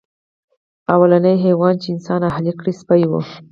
لومړنی 0.87 1.35
حیوان 1.45 1.75
چې 1.81 1.87
انسان 1.91 2.21
اهلي 2.29 2.53
کړ 2.59 2.65
سپی 2.79 3.03
و. 3.09 3.11